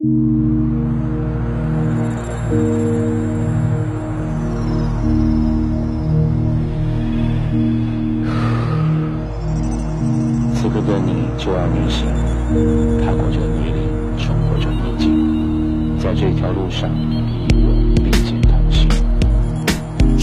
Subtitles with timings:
[0.00, 0.06] 此
[10.70, 12.08] 刻的你就要逆行，
[13.04, 16.88] 踏过这泥泞，冲过这逆境，在这条路上。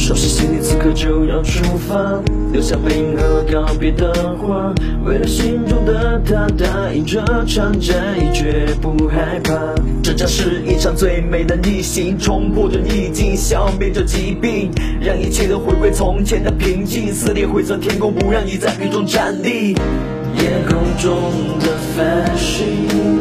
[0.07, 4.73] 收拾行李，此刻就要出发，留下背影和告别的话。
[5.03, 9.75] 为了心中的他，答应这场战役绝不害怕。
[10.01, 14.71] 这将是一场最美的逆行，冲破这逆境，消灭这疾病，
[15.01, 17.13] 让一切都回归从前的平静。
[17.13, 19.73] 撕裂灰色天空，不让你在雨中站立。
[19.73, 21.19] 夜空中
[21.59, 23.19] 的繁星，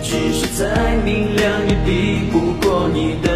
[0.00, 3.35] 即使再明亮，也比不过你的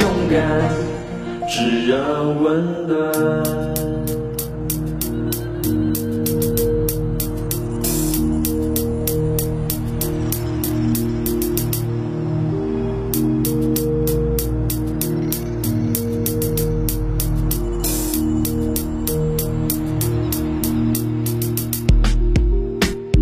[0.00, 0.70] 勇敢，
[1.48, 1.94] 炙热
[2.42, 2.94] 温暖。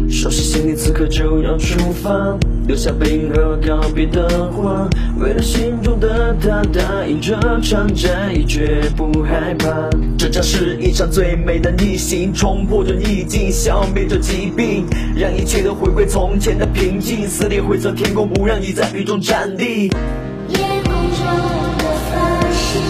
[0.08, 9.90] 收拾行李，此刻就要出发，留下冰河告别的话，为了心中的他，答应这场战役绝不害怕。
[10.16, 17.26] 这将是一场最美的逆行，冲破这逆境，消灭这疾病，让一切都回归从前的平静。
[17.26, 19.88] 撕裂灰色天空，不让你在雨中站立。
[20.48, 21.26] 夜空中
[21.78, 22.80] 的繁星，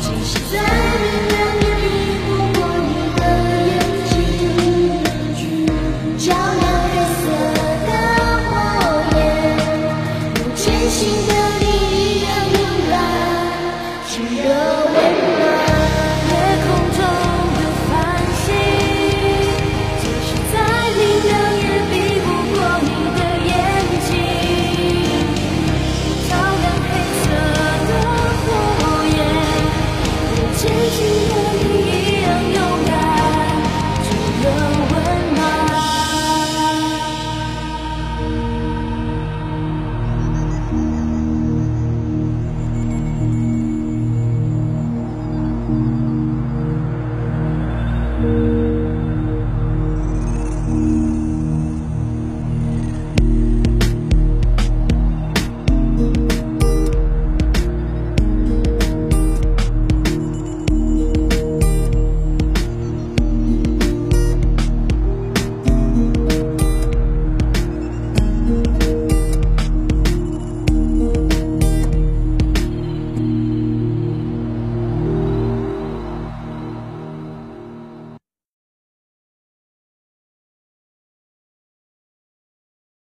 [0.00, 1.47] 尽是最美。